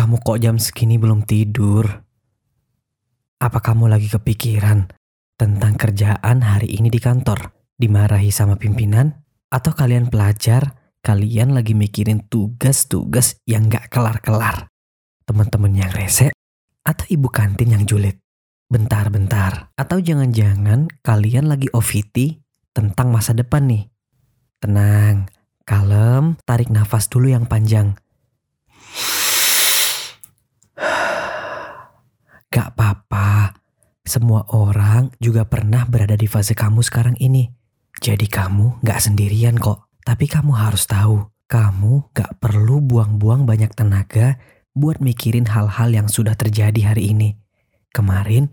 Kamu 0.00 0.16
kok 0.24 0.40
jam 0.40 0.56
segini 0.56 0.96
belum 0.96 1.28
tidur? 1.28 1.84
Apa 3.36 3.60
kamu 3.60 3.84
lagi 3.84 4.08
kepikiran 4.08 4.88
tentang 5.36 5.76
kerjaan 5.76 6.40
hari 6.40 6.72
ini 6.72 6.88
di 6.88 6.96
kantor? 6.96 7.52
Dimarahi 7.76 8.32
sama 8.32 8.56
pimpinan? 8.56 9.12
Atau 9.52 9.76
kalian 9.76 10.08
pelajar, 10.08 10.96
kalian 11.04 11.52
lagi 11.52 11.76
mikirin 11.76 12.24
tugas-tugas 12.32 13.36
yang 13.44 13.68
gak 13.68 13.92
kelar-kelar? 13.92 14.72
Teman-teman 15.28 15.76
yang 15.76 15.92
rese? 15.92 16.32
Atau 16.80 17.04
ibu 17.12 17.28
kantin 17.28 17.76
yang 17.76 17.84
julid? 17.84 18.16
Bentar-bentar. 18.72 19.68
Atau 19.76 20.00
jangan-jangan 20.00 20.88
kalian 21.04 21.44
lagi 21.44 21.68
OVT 21.76 22.40
tentang 22.72 23.12
masa 23.12 23.36
depan 23.36 23.68
nih? 23.68 23.84
Tenang, 24.64 25.28
kalem, 25.68 26.40
tarik 26.48 26.72
nafas 26.72 27.04
dulu 27.04 27.28
yang 27.28 27.44
panjang. 27.44 28.00
Gak 32.50 32.74
apa-apa, 32.74 33.54
semua 34.20 34.44
orang 34.52 35.16
juga 35.16 35.48
pernah 35.48 35.88
berada 35.88 36.12
di 36.12 36.28
fase 36.28 36.52
kamu 36.52 36.84
sekarang 36.84 37.16
ini. 37.24 37.48
Jadi 38.04 38.28
kamu 38.28 38.84
gak 38.84 39.00
sendirian 39.00 39.56
kok. 39.56 39.88
Tapi 40.04 40.28
kamu 40.28 40.60
harus 40.60 40.84
tahu, 40.84 41.24
kamu 41.48 42.12
gak 42.12 42.36
perlu 42.36 42.84
buang-buang 42.84 43.48
banyak 43.48 43.72
tenaga 43.72 44.36
buat 44.76 45.00
mikirin 45.00 45.48
hal-hal 45.48 45.88
yang 45.88 46.04
sudah 46.04 46.36
terjadi 46.36 46.92
hari 46.92 47.16
ini, 47.16 47.40
kemarin, 47.96 48.52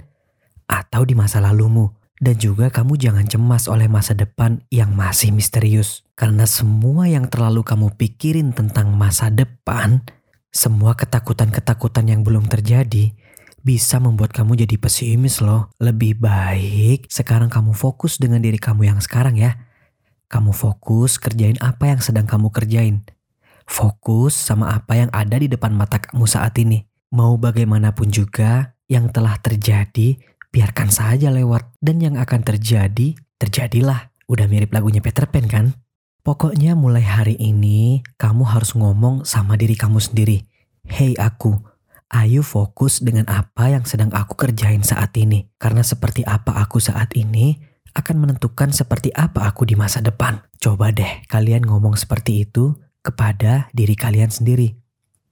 atau 0.71 1.03
di 1.03 1.19
masa 1.19 1.43
lalumu. 1.43 1.91
Dan 2.15 2.39
juga 2.39 2.71
kamu 2.71 2.95
jangan 2.95 3.27
cemas 3.27 3.67
oleh 3.67 3.91
masa 3.91 4.15
depan 4.15 4.63
yang 4.71 4.95
masih 4.95 5.35
misterius. 5.35 6.07
Karena 6.15 6.47
semua 6.47 7.11
yang 7.11 7.27
terlalu 7.27 7.67
kamu 7.67 7.91
pikirin 7.99 8.55
tentang 8.55 8.95
masa 8.95 9.27
depan, 9.27 9.99
semua 10.47 10.95
ketakutan-ketakutan 10.95 12.07
yang 12.07 12.23
belum 12.23 12.47
terjadi, 12.47 13.11
bisa 13.67 13.99
membuat 13.99 14.31
kamu 14.31 14.63
jadi 14.63 14.79
pesimis 14.79 15.43
loh. 15.43 15.67
Lebih 15.83 16.23
baik 16.23 17.11
sekarang 17.11 17.51
kamu 17.51 17.75
fokus 17.75 18.15
dengan 18.15 18.39
diri 18.39 18.55
kamu 18.55 18.87
yang 18.87 19.03
sekarang 19.03 19.35
ya. 19.35 19.59
Kamu 20.31 20.55
fokus 20.55 21.19
kerjain 21.19 21.59
apa 21.59 21.91
yang 21.91 21.99
sedang 21.99 22.23
kamu 22.23 22.47
kerjain. 22.55 23.03
Fokus 23.67 24.39
sama 24.39 24.71
apa 24.71 24.95
yang 24.95 25.11
ada 25.11 25.35
di 25.35 25.51
depan 25.51 25.75
mata 25.75 25.99
kamu 25.99 26.23
saat 26.23 26.55
ini. 26.63 26.87
Mau 27.11 27.35
bagaimanapun 27.35 28.07
juga 28.07 28.79
yang 28.87 29.11
telah 29.11 29.35
terjadi, 29.35 30.15
biarkan 30.47 30.87
saja 30.87 31.27
lewat. 31.27 31.67
Dan 31.83 31.99
yang 31.99 32.15
akan 32.15 32.47
terjadi, 32.47 33.19
terjadilah. 33.35 34.15
Udah 34.31 34.47
mirip 34.47 34.71
lagunya 34.71 35.03
Peter 35.03 35.27
Pan 35.27 35.43
kan? 35.47 35.75
Pokoknya 36.23 36.75
mulai 36.75 37.03
hari 37.03 37.35
ini, 37.39 38.03
kamu 38.15 38.47
harus 38.47 38.75
ngomong 38.75 39.27
sama 39.27 39.59
diri 39.59 39.75
kamu 39.75 39.99
sendiri. 39.99 40.43
Hei 40.87 41.15
aku, 41.19 41.55
Ayo 42.07 42.39
fokus 42.39 43.03
dengan 43.03 43.27
apa 43.27 43.67
yang 43.67 43.83
sedang 43.83 44.15
aku 44.15 44.39
kerjain 44.39 44.79
saat 44.79 45.11
ini. 45.19 45.51
Karena 45.59 45.83
seperti 45.83 46.23
apa 46.23 46.55
aku 46.55 46.79
saat 46.79 47.11
ini 47.19 47.59
akan 47.91 48.23
menentukan 48.23 48.71
seperti 48.71 49.11
apa 49.11 49.43
aku 49.43 49.67
di 49.67 49.75
masa 49.75 49.99
depan. 49.99 50.39
Coba 50.63 50.95
deh 50.95 51.27
kalian 51.27 51.67
ngomong 51.67 51.99
seperti 51.99 52.47
itu 52.47 52.79
kepada 53.03 53.67
diri 53.75 53.99
kalian 53.99 54.31
sendiri. 54.31 54.79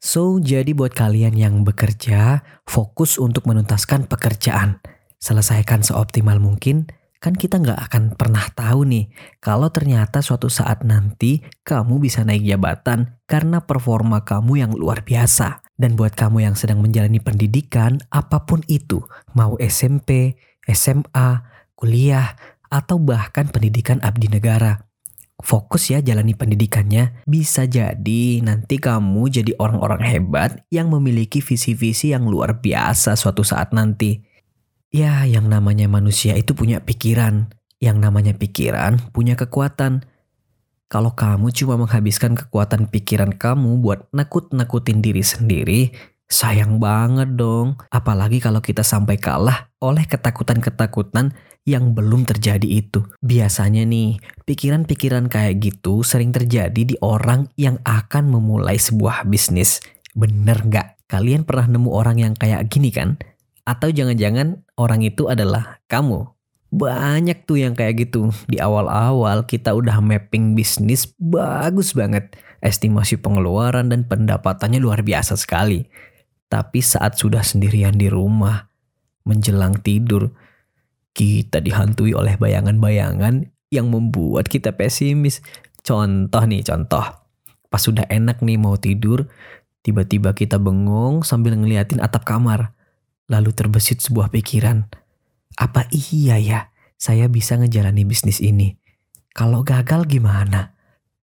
So, 0.03 0.37
jadi 0.37 0.75
buat 0.77 0.93
kalian 0.93 1.33
yang 1.33 1.65
bekerja, 1.65 2.45
fokus 2.67 3.17
untuk 3.17 3.49
menuntaskan 3.49 4.05
pekerjaan. 4.05 4.77
Selesaikan 5.17 5.81
seoptimal 5.81 6.37
mungkin, 6.37 6.85
kan 7.17 7.33
kita 7.33 7.57
nggak 7.57 7.89
akan 7.89 8.03
pernah 8.13 8.45
tahu 8.53 8.85
nih 8.85 9.09
kalau 9.41 9.73
ternyata 9.73 10.21
suatu 10.21 10.45
saat 10.45 10.85
nanti 10.85 11.41
kamu 11.65 11.97
bisa 11.97 12.21
naik 12.21 12.45
jabatan 12.45 13.17
karena 13.25 13.65
performa 13.65 14.21
kamu 14.21 14.61
yang 14.61 14.71
luar 14.77 15.01
biasa. 15.01 15.64
Dan 15.75 15.99
buat 15.99 16.15
kamu 16.15 16.47
yang 16.47 16.55
sedang 16.55 16.79
menjalani 16.79 17.19
pendidikan, 17.19 17.99
apa 18.07 18.47
pun 18.47 18.63
itu, 18.71 19.03
mau 19.35 19.59
SMP, 19.59 20.39
SMA, 20.63 21.43
kuliah, 21.75 22.39
atau 22.71 22.95
bahkan 22.95 23.51
pendidikan 23.51 23.99
abdi 23.99 24.31
negara. 24.31 24.87
Fokus 25.35 25.91
ya 25.91 25.99
jalani 25.99 26.31
pendidikannya, 26.31 27.27
bisa 27.27 27.67
jadi 27.67 28.39
nanti 28.39 28.79
kamu 28.79 29.27
jadi 29.27 29.51
orang-orang 29.59 30.01
hebat 30.07 30.63
yang 30.71 30.87
memiliki 30.87 31.43
visi-visi 31.43 32.15
yang 32.15 32.23
luar 32.23 32.63
biasa 32.63 33.19
suatu 33.19 33.43
saat 33.43 33.75
nanti. 33.75 34.23
Ya, 34.95 35.27
yang 35.27 35.51
namanya 35.51 35.91
manusia 35.91 36.39
itu 36.39 36.55
punya 36.55 36.79
pikiran, 36.79 37.51
yang 37.83 37.99
namanya 37.99 38.31
pikiran 38.31 39.11
punya 39.11 39.35
kekuatan. 39.35 40.07
Kalau 40.85 41.17
kamu 41.17 41.49
cuma 41.49 41.81
menghabiskan 41.81 42.37
kekuatan 42.37 42.93
pikiran 42.93 43.33
kamu 43.33 43.81
buat 43.81 44.05
nakut-nakutin 44.13 45.01
diri 45.01 45.25
sendiri, 45.25 45.81
sayang 46.29 46.77
banget 46.77 47.33
dong. 47.33 47.81
Apalagi 47.89 48.37
kalau 48.37 48.61
kita 48.61 48.85
sampai 48.85 49.17
kalah 49.17 49.73
oleh 49.81 50.05
ketakutan-ketakutan 50.05 51.33
yang 51.65 51.97
belum 51.97 52.29
terjadi 52.29 52.69
itu. 52.69 53.01
Biasanya 53.25 53.81
nih, 53.89 54.21
pikiran-pikiran 54.45 55.25
kayak 55.25 55.57
gitu 55.57 56.05
sering 56.05 56.29
terjadi 56.29 56.77
di 56.77 56.95
orang 57.01 57.49
yang 57.57 57.81
akan 57.81 58.29
memulai 58.29 58.77
sebuah 58.77 59.25
bisnis. 59.25 59.81
Bener 60.13 60.61
nggak? 60.61 61.09
Kalian 61.09 61.49
pernah 61.49 61.65
nemu 61.65 61.89
orang 61.89 62.17
yang 62.21 62.33
kayak 62.37 62.69
gini 62.69 62.93
kan? 62.93 63.17
Atau 63.65 63.89
jangan-jangan 63.89 64.61
orang 64.77 65.01
itu 65.01 65.25
adalah 65.25 65.81
kamu? 65.89 66.34
Banyak 66.75 67.47
tuh 67.47 67.63
yang 67.63 67.71
kayak 67.71 68.03
gitu. 68.03 68.35
Di 68.51 68.59
awal-awal 68.59 69.47
kita 69.47 69.71
udah 69.71 70.03
mapping 70.03 70.59
bisnis 70.59 71.07
bagus 71.15 71.95
banget. 71.95 72.35
Estimasi 72.59 73.15
pengeluaran 73.15 73.87
dan 73.87 74.03
pendapatannya 74.03 74.83
luar 74.83 74.99
biasa 74.99 75.39
sekali. 75.39 75.87
Tapi 76.51 76.83
saat 76.83 77.15
sudah 77.15 77.47
sendirian 77.47 77.95
di 77.95 78.11
rumah, 78.11 78.67
menjelang 79.23 79.79
tidur, 79.79 80.35
kita 81.15 81.63
dihantui 81.63 82.11
oleh 82.11 82.35
bayangan-bayangan 82.35 83.47
yang 83.71 83.87
membuat 83.87 84.51
kita 84.51 84.75
pesimis. 84.75 85.39
Contoh 85.79 86.43
nih, 86.43 86.59
contoh. 86.67 87.07
Pas 87.71 87.79
sudah 87.79 88.03
enak 88.11 88.43
nih 88.43 88.59
mau 88.59 88.75
tidur, 88.75 89.31
tiba-tiba 89.79 90.35
kita 90.35 90.59
bengong 90.59 91.23
sambil 91.23 91.55
ngeliatin 91.55 92.03
atap 92.03 92.27
kamar. 92.27 92.75
Lalu 93.31 93.55
terbesit 93.55 94.03
sebuah 94.03 94.27
pikiran 94.27 95.04
apa 95.55 95.87
iya 95.91 96.35
ya 96.39 96.59
saya 96.95 97.27
bisa 97.27 97.59
ngejalani 97.59 98.03
bisnis 98.07 98.39
ini? 98.39 98.75
Kalau 99.35 99.67
gagal 99.67 100.07
gimana? 100.07 100.75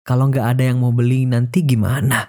Kalau 0.05 0.29
nggak 0.29 0.59
ada 0.59 0.63
yang 0.69 0.83
mau 0.83 0.93
beli 0.93 1.25
nanti 1.25 1.65
gimana? 1.65 2.29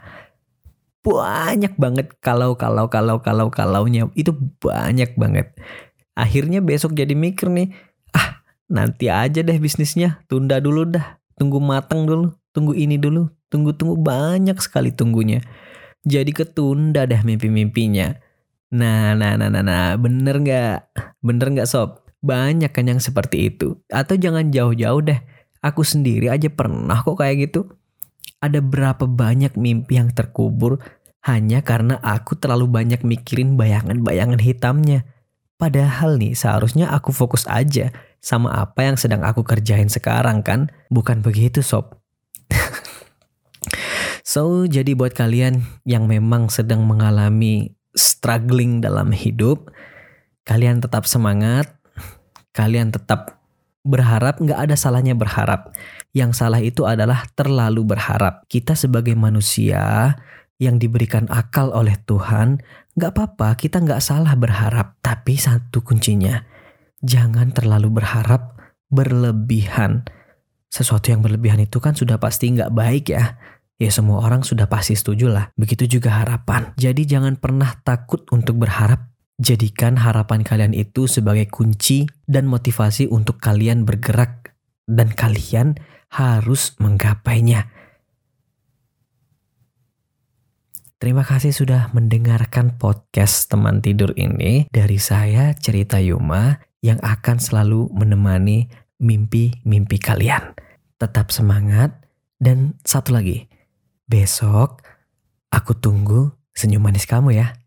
Banyak 1.03 1.75
banget 1.75 2.15
kalau 2.23 2.55
kalau 2.55 2.87
kalau 2.87 3.19
kalau 3.19 3.51
kalaunya 3.51 4.07
itu 4.15 4.31
banyak 4.63 5.19
banget. 5.19 5.51
Akhirnya 6.15 6.63
besok 6.63 6.95
jadi 6.95 7.11
mikir 7.17 7.49
nih, 7.51 7.73
ah 8.15 8.45
nanti 8.69 9.09
aja 9.09 9.43
deh 9.43 9.57
bisnisnya, 9.57 10.23
tunda 10.29 10.61
dulu 10.61 10.87
dah, 10.87 11.19
tunggu 11.35 11.59
matang 11.59 12.05
dulu, 12.05 12.31
tunggu 12.53 12.77
ini 12.77 13.01
dulu, 13.01 13.27
tunggu-tunggu 13.49 13.99
banyak 13.99 14.55
sekali 14.61 14.93
tunggunya. 14.93 15.41
Jadi 16.05 16.31
ketunda 16.31 17.03
deh 17.09 17.19
mimpi-mimpinya. 17.19 18.13
Nah, 18.73 19.13
nah, 19.13 19.37
nah, 19.37 19.53
nah, 19.53 19.61
nah, 19.61 19.93
bener 20.01 20.41
nggak? 20.41 20.77
Bener 21.21 21.47
nggak 21.53 21.69
sob? 21.69 22.01
Banyak 22.25 22.73
kan 22.73 22.89
yang 22.89 22.97
seperti 22.97 23.53
itu. 23.53 23.77
Atau 23.85 24.17
jangan 24.17 24.49
jauh-jauh 24.49 25.05
deh. 25.05 25.21
Aku 25.61 25.85
sendiri 25.85 26.33
aja 26.33 26.49
pernah 26.49 27.05
kok 27.05 27.21
kayak 27.21 27.49
gitu. 27.49 27.69
Ada 28.41 28.65
berapa 28.65 29.05
banyak 29.05 29.53
mimpi 29.61 30.01
yang 30.01 30.09
terkubur 30.09 30.81
hanya 31.23 31.61
karena 31.61 32.01
aku 32.01 32.33
terlalu 32.35 32.65
banyak 32.65 33.05
mikirin 33.05 33.55
bayangan-bayangan 33.61 34.41
hitamnya. 34.41 35.05
Padahal 35.61 36.17
nih 36.17 36.33
seharusnya 36.33 36.89
aku 36.89 37.13
fokus 37.13 37.45
aja 37.45 37.93
sama 38.19 38.57
apa 38.57 38.89
yang 38.89 38.97
sedang 38.97 39.21
aku 39.21 39.45
kerjain 39.45 39.87
sekarang 39.87 40.41
kan. 40.41 40.73
Bukan 40.89 41.21
begitu 41.21 41.61
sob. 41.61 41.93
so 44.25 44.65
jadi 44.65 44.97
buat 44.97 45.13
kalian 45.13 45.61
yang 45.85 46.09
memang 46.09 46.49
sedang 46.49 46.83
mengalami 46.89 47.77
struggling 47.93 48.81
dalam 48.81 49.13
hidup, 49.13 49.69
kalian 50.43 50.83
tetap 50.83 51.05
semangat, 51.05 51.71
kalian 52.51 52.93
tetap 52.93 53.41
berharap, 53.83 54.39
nggak 54.39 54.59
ada 54.69 54.75
salahnya 54.75 55.13
berharap. 55.13 55.73
Yang 56.15 56.31
salah 56.39 56.61
itu 56.63 56.85
adalah 56.85 57.27
terlalu 57.33 57.95
berharap. 57.95 58.45
Kita 58.47 58.73
sebagai 58.73 59.13
manusia 59.13 60.15
yang 60.61 60.79
diberikan 60.79 61.27
akal 61.27 61.73
oleh 61.75 61.99
Tuhan, 62.07 62.63
nggak 62.95 63.11
apa-apa, 63.11 63.59
kita 63.59 63.83
nggak 63.83 64.01
salah 64.01 64.33
berharap. 64.39 64.95
Tapi 65.03 65.35
satu 65.35 65.83
kuncinya, 65.83 66.45
jangan 67.03 67.51
terlalu 67.51 67.99
berharap 67.99 68.55
berlebihan. 68.87 70.07
Sesuatu 70.69 71.13
yang 71.13 71.21
berlebihan 71.21 71.61
itu 71.61 71.77
kan 71.77 71.93
sudah 71.93 72.17
pasti 72.17 72.49
nggak 72.53 72.73
baik 72.73 73.13
ya. 73.13 73.37
Ya 73.81 73.89
semua 73.89 74.21
orang 74.21 74.45
sudah 74.45 74.69
pasti 74.69 74.93
setuju 74.93 75.29
lah. 75.29 75.49
Begitu 75.57 75.99
juga 75.99 76.21
harapan. 76.21 76.71
Jadi 76.77 77.09
jangan 77.09 77.35
pernah 77.37 77.73
takut 77.81 78.23
untuk 78.29 78.61
berharap. 78.61 79.09
Jadikan 79.41 79.97
harapan 79.97 80.45
kalian 80.45 80.77
itu 80.77 81.09
sebagai 81.09 81.49
kunci 81.49 82.05
dan 82.29 82.45
motivasi 82.45 83.09
untuk 83.09 83.41
kalian 83.41 83.81
bergerak 83.81 84.53
dan 84.85 85.09
kalian 85.09 85.73
harus 86.13 86.77
menggapainya. 86.77 87.65
Terima 91.01 91.27
kasih 91.27 91.51
sudah 91.51 91.91
mendengarkan 91.91 92.79
podcast 92.79 93.51
teman 93.51 93.83
tidur 93.83 94.15
ini 94.15 94.71
dari 94.71 94.95
saya 94.95 95.51
Cerita 95.51 95.99
Yuma 95.99 96.63
yang 96.79 96.95
akan 97.03 97.43
selalu 97.43 97.91
menemani 97.91 98.71
mimpi-mimpi 99.03 99.99
kalian. 99.99 100.55
Tetap 100.95 101.35
semangat 101.35 101.91
dan 102.39 102.79
satu 102.87 103.19
lagi, 103.19 103.51
besok 104.07 104.83
aku 105.53 105.77
tunggu 105.77 106.33
senyum 106.53 106.83
manis 106.83 107.05
kamu 107.09 107.37
ya. 107.37 107.62